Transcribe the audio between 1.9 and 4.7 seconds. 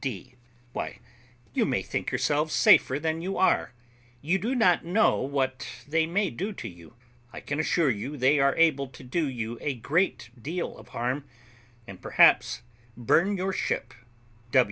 yourselves safer than you are; you do